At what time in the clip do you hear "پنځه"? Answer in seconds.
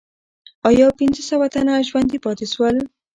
0.99-1.21